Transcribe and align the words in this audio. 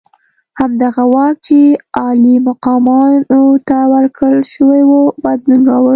همدغه 0.59 1.03
واک 1.13 1.35
چې 1.47 1.59
عالي 1.99 2.35
مقامانو 2.49 3.41
ته 3.67 3.77
ورکړل 3.93 4.39
شوی 4.53 4.81
وو 4.89 5.01
بدلون 5.23 5.61
راوړ. 5.69 5.89